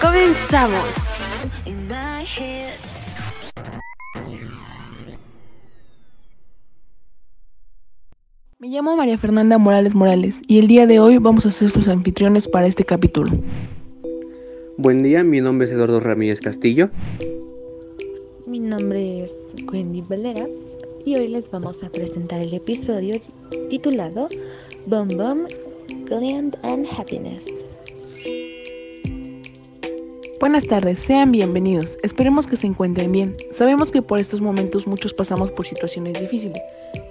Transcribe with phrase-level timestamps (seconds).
[0.00, 0.84] Comenzamos.
[8.58, 11.88] Me llamo María Fernanda Morales Morales y el día de hoy vamos a ser sus
[11.88, 13.30] anfitriones para este capítulo.
[14.78, 16.90] Buen día, mi nombre es Eduardo Ramírez Castillo.
[18.46, 20.46] Mi nombre es Wendy Valera
[21.04, 23.20] y hoy les vamos a presentar el episodio
[23.68, 24.28] titulado
[24.86, 25.46] Bum Bum,
[26.06, 27.69] Brilliant and Happiness.
[30.40, 31.98] Buenas tardes, sean bienvenidos.
[32.02, 33.36] Esperemos que se encuentren bien.
[33.52, 36.62] Sabemos que por estos momentos muchos pasamos por situaciones difíciles.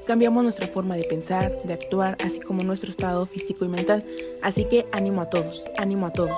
[0.08, 4.03] Cambiamos nuestra forma de pensar, de actuar, así como nuestro estado físico y mental.
[4.41, 6.36] Así que ánimo a todos, ánimo a todos.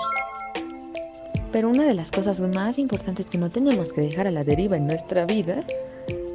[1.54, 4.76] Pero una de las cosas más importantes que no tenemos que dejar a la deriva
[4.76, 5.64] en nuestra vida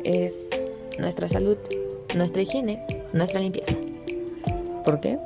[0.04, 0.48] es
[0.98, 1.58] nuestra salud,
[2.14, 2.82] nuestra higiene,
[3.12, 3.74] nuestra limpieza.
[4.86, 5.18] ¿Por qué?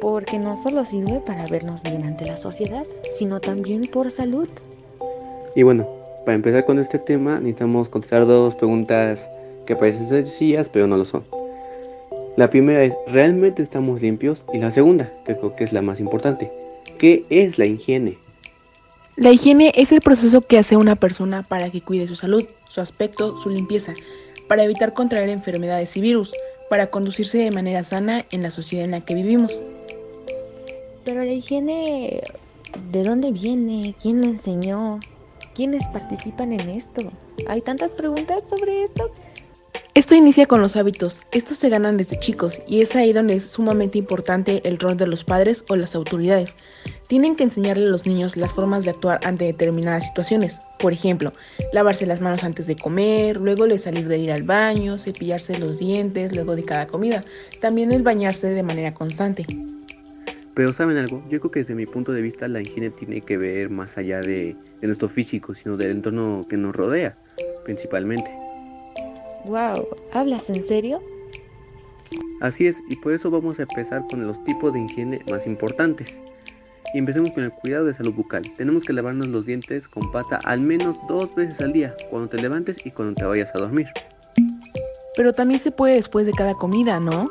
[0.00, 4.48] Porque no solo sirve para vernos bien ante la sociedad, sino también por salud.
[5.54, 5.88] Y bueno,
[6.24, 9.28] para empezar con este tema necesitamos contestar dos preguntas
[9.66, 11.24] que parecen sencillas pero no lo son.
[12.36, 14.44] La primera es, ¿realmente estamos limpios?
[14.52, 16.50] Y la segunda, que creo que es la más importante,
[16.98, 18.18] ¿qué es la higiene?
[19.16, 22.80] La higiene es el proceso que hace una persona para que cuide su salud, su
[22.80, 23.92] aspecto, su limpieza,
[24.48, 26.32] para evitar contraer enfermedades y virus,
[26.70, 29.62] para conducirse de manera sana en la sociedad en la que vivimos.
[31.04, 32.22] Pero la higiene,
[32.92, 33.94] ¿de dónde viene?
[34.00, 35.00] ¿Quién la enseñó?
[35.54, 37.02] ¿Quiénes participan en esto?
[37.48, 39.10] Hay tantas preguntas sobre esto.
[39.94, 41.20] Esto inicia con los hábitos.
[41.32, 45.06] Estos se ganan desde chicos y es ahí donde es sumamente importante el rol de
[45.06, 46.54] los padres o las autoridades.
[47.08, 50.58] Tienen que enseñarle a los niños las formas de actuar ante determinadas situaciones.
[50.78, 51.32] Por ejemplo,
[51.72, 55.78] lavarse las manos antes de comer, luego de salir de ir al baño, cepillarse los
[55.78, 57.24] dientes luego de cada comida.
[57.60, 59.44] También el bañarse de manera constante.
[60.54, 61.22] Pero ¿saben algo?
[61.28, 64.20] Yo creo que desde mi punto de vista la higiene tiene que ver más allá
[64.20, 67.16] de, nuestro físico, sino del entorno que nos rodea,
[67.64, 68.30] principalmente.
[69.44, 71.00] Wow, ¿hablas en serio?
[72.40, 76.22] Así es, y por eso vamos a empezar con los tipos de higiene más importantes.
[76.92, 78.42] Y empecemos con el cuidado de salud bucal.
[78.56, 82.38] Tenemos que lavarnos los dientes con pasta al menos dos veces al día, cuando te
[82.38, 83.86] levantes y cuando te vayas a dormir.
[85.16, 87.30] Pero también se puede después de cada comida, ¿no?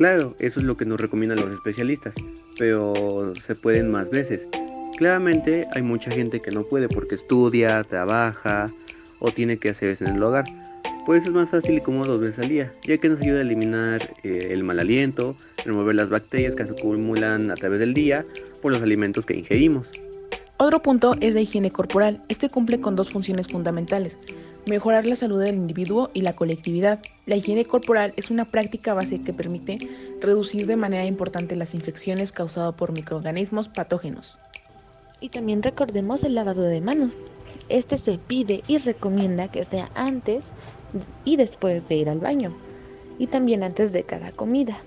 [0.00, 2.14] Claro, eso es lo que nos recomiendan los especialistas,
[2.58, 4.48] pero se pueden más veces.
[4.96, 8.64] Claramente hay mucha gente que no puede porque estudia, trabaja
[9.18, 10.44] o tiene que hacer eso en el hogar.
[11.04, 13.40] Por eso es más fácil y cómodo dos veces al día, ya que nos ayuda
[13.40, 17.92] a eliminar eh, el mal aliento, remover las bacterias que se acumulan a través del
[17.92, 18.24] día
[18.62, 19.90] por los alimentos que ingerimos.
[20.56, 22.22] Otro punto es la higiene corporal.
[22.28, 24.16] Este cumple con dos funciones fundamentales
[24.66, 27.00] mejorar la salud del individuo y la colectividad.
[27.26, 29.78] La higiene corporal es una práctica base que permite
[30.20, 34.38] reducir de manera importante las infecciones causadas por microorganismos patógenos.
[35.20, 37.16] Y también recordemos el lavado de manos.
[37.68, 40.52] Este se pide y recomienda que sea antes
[41.24, 42.54] y después de ir al baño.
[43.18, 44.78] Y también antes de cada comida.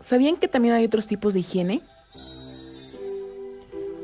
[0.00, 1.80] ¿Sabían que también hay otros tipos de higiene?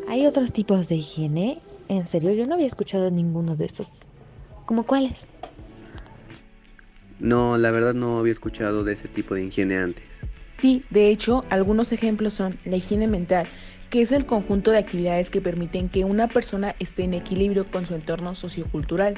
[0.09, 1.59] ¿Hay otros tipos de higiene?
[1.89, 4.07] En serio, yo no había escuchado ninguno de estos
[4.67, 5.27] ¿Cómo cuáles?
[7.19, 10.05] No, la verdad no había escuchado de ese tipo de higiene antes.
[10.61, 13.49] Sí, de hecho, algunos ejemplos son la higiene mental,
[13.91, 17.87] que es el conjunto de actividades que permiten que una persona esté en equilibrio con
[17.87, 19.15] su entorno sociocultural.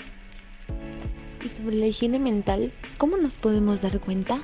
[1.44, 4.40] Y sobre la higiene mental, ¿cómo nos podemos dar cuenta?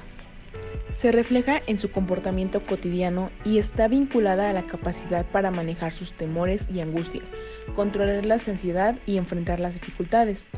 [0.92, 6.12] Se refleja en su comportamiento cotidiano y está vinculada a la capacidad para manejar sus
[6.12, 7.32] temores y angustias,
[7.74, 10.48] controlar la ansiedad y enfrentar las dificultades.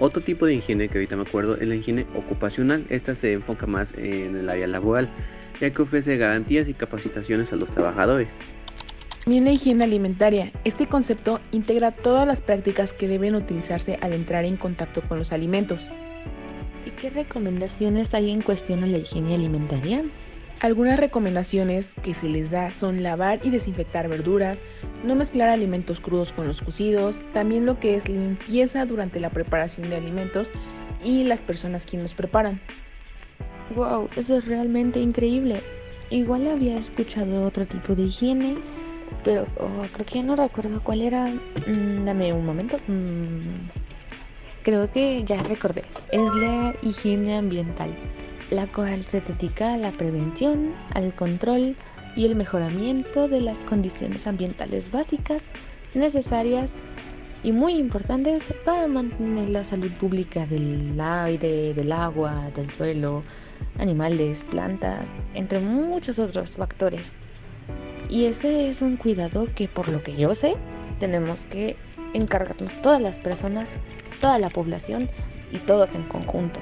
[0.00, 2.86] Otro tipo de higiene que ahorita me acuerdo es la higiene ocupacional.
[2.88, 5.10] Esta se enfoca más en el área laboral,
[5.60, 8.38] ya que ofrece garantías y capacitaciones a los trabajadores.
[9.24, 10.52] También la higiene alimentaria.
[10.64, 15.32] Este concepto integra todas las prácticas que deben utilizarse al entrar en contacto con los
[15.32, 15.92] alimentos.
[16.86, 20.02] ¿Y qué recomendaciones hay en cuestión a la higiene alimentaria?
[20.60, 24.60] Algunas recomendaciones que se les da son lavar y desinfectar verduras,
[25.02, 29.88] no mezclar alimentos crudos con los cocidos, también lo que es limpieza durante la preparación
[29.88, 30.50] de alimentos
[31.02, 32.60] y las personas quienes los preparan.
[33.74, 34.10] ¡Wow!
[34.16, 35.62] Eso es realmente increíble.
[36.10, 38.56] igual había escuchado otro tipo de higiene,
[39.24, 41.32] pero oh, creo que no recuerdo cuál era.
[41.66, 42.78] Mm, dame un momento.
[42.86, 43.68] Mm,
[44.62, 45.84] creo que ya recordé.
[46.12, 47.96] Es la higiene ambiental,
[48.50, 51.76] la cual se dedica a la prevención, al control
[52.16, 55.42] y el mejoramiento de las condiciones ambientales básicas
[55.94, 56.74] necesarias
[57.42, 63.22] y muy importantes para mantener la salud pública del aire, del agua, del suelo,
[63.78, 67.14] animales, plantas, entre muchos otros factores.
[68.08, 70.56] Y ese es un cuidado que por lo que yo sé
[70.98, 71.76] tenemos que
[72.12, 73.72] encargarnos todas las personas,
[74.20, 75.08] toda la población
[75.52, 76.60] y todos en conjunto.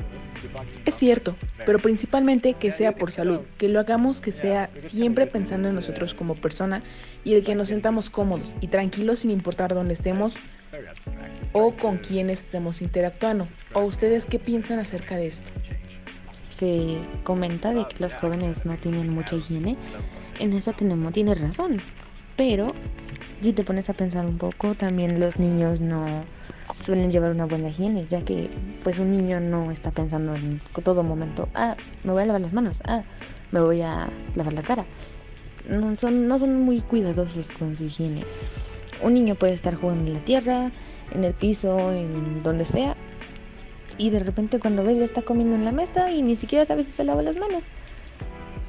[0.85, 1.35] Es cierto,
[1.69, 6.15] pero principalmente que sea por salud, que lo hagamos que sea siempre pensando en nosotros
[6.15, 6.83] como persona
[7.25, 10.37] y de que nos sentamos cómodos y tranquilos sin importar dónde estemos
[11.53, 13.49] o con quién estemos interactuando.
[13.75, 15.51] ¿O ustedes qué piensan acerca de esto?
[16.49, 19.77] Se comenta de que los jóvenes no tienen mucha higiene.
[20.39, 21.83] En eso tenemos, tiene razón.
[22.35, 22.73] Pero
[23.43, 26.25] si te pones a pensar un poco, también los niños no
[26.83, 28.49] suelen llevar una buena higiene, ya que
[28.85, 32.53] pues un niño no está pensando en todo momento, ah, me voy a lavar las
[32.53, 33.05] manos, ah,
[33.51, 34.87] me voy a lavar la cara.
[35.69, 38.25] No son, no son muy cuidadosos con su higiene.
[39.03, 40.73] Un niño puede estar jugando en la tierra,
[41.13, 42.97] en el piso, en donde sea,
[43.99, 46.87] y de repente cuando ves ya está comiendo en la mesa y ni siquiera sabes
[46.87, 47.65] si se lava las manos.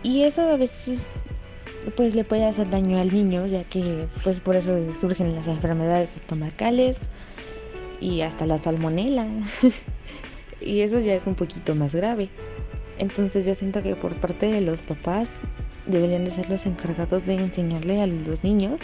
[0.02, 1.26] Y eso a veces
[1.96, 6.18] pues le puede hacer daño al niño, ya que pues por eso surgen las enfermedades
[6.18, 7.10] estomacales
[8.00, 9.28] y hasta la salmonela.
[10.62, 12.30] y eso ya es un poquito más grave.
[12.98, 15.42] Entonces yo siento que por parte de los papás
[15.86, 18.82] deberían de ser los encargados de enseñarle a los niños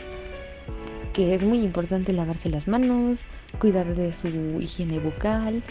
[1.16, 3.24] que es muy importante lavarse las manos,
[3.58, 4.28] cuidar de su
[4.60, 5.64] higiene bucal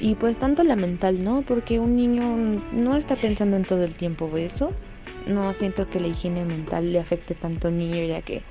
[0.00, 1.42] y pues tanto la mental, ¿no?
[1.42, 2.36] Porque un niño
[2.72, 4.72] no está pensando en todo el tiempo eso.
[5.28, 8.42] No siento que la higiene mental le afecte tanto a un niño ya que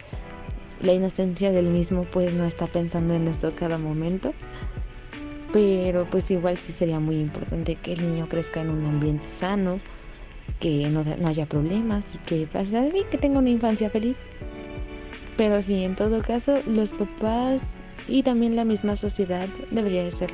[0.82, 4.34] la inocencia del mismo pues no está pensando en esto cada momento.
[5.54, 9.80] Pero pues igual sí sería muy importante que el niño crezca en un ambiente sano,
[10.60, 14.18] que no, no haya problemas y que pues, así, que tenga una infancia feliz.
[15.38, 20.32] Pero sí, en todo caso, los papás y también la misma sociedad debería de ser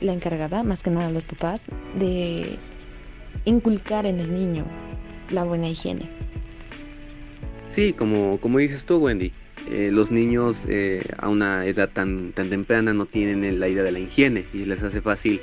[0.00, 1.64] la encargada, más que nada los papás,
[1.98, 2.58] de
[3.44, 4.64] inculcar en el niño
[5.30, 6.08] la buena higiene.
[7.70, 9.32] Sí, como, como dices tú, Wendy,
[9.70, 13.92] eh, los niños eh, a una edad tan, tan temprana no tienen la idea de
[13.92, 15.40] la higiene y les hace fácil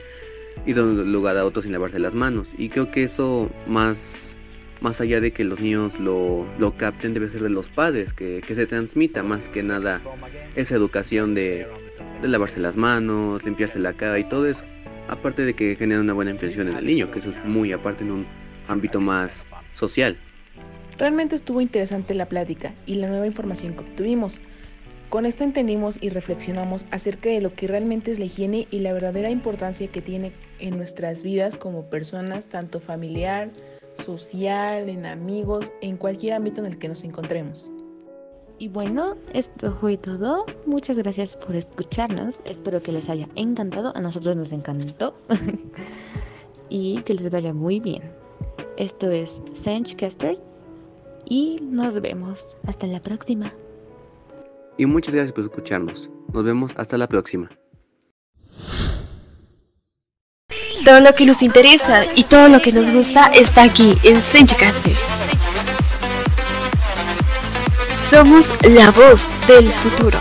[0.66, 2.50] ir de un lugar a otro sin lavarse las manos.
[2.58, 4.38] Y creo que eso más
[4.82, 8.42] más allá de que los niños lo, lo capten, debe ser de los padres, que,
[8.46, 10.02] que, se transmita más que nada
[10.56, 11.68] esa educación de,
[12.24, 14.64] de, lavarse las manos, limpiarse la cara y todo eso.
[15.08, 18.04] Aparte de que genera una buena impresión en el niño, que eso es muy aparte
[18.04, 18.28] en un
[18.68, 19.46] ámbito más
[19.76, 20.18] social.
[20.98, 24.40] Realmente estuvo interesante la plática y la nueva información que obtuvimos.
[25.10, 28.94] Con esto entendimos y reflexionamos acerca de lo que realmente es la higiene y la
[28.94, 33.50] verdadera importancia que tiene en nuestras vidas como personas, tanto familiar,
[34.06, 37.70] social, en amigos, en cualquier ámbito en el que nos encontremos.
[38.58, 40.46] Y bueno, esto fue todo.
[40.68, 42.42] Muchas gracias por escucharnos.
[42.46, 43.92] Espero que les haya encantado.
[43.98, 45.16] A nosotros nos encantó.
[46.70, 48.04] y que les vaya muy bien.
[48.78, 49.42] Esto es
[49.98, 50.54] Casters
[51.32, 52.58] y nos vemos.
[52.68, 53.54] Hasta la próxima.
[54.78, 56.10] Y muchas gracias por escucharnos.
[56.34, 57.50] Nos vemos hasta la próxima.
[60.84, 65.08] Todo lo que nos interesa y todo lo que nos gusta está aquí en Senchicasters.
[68.10, 70.18] Somos la voz del futuro.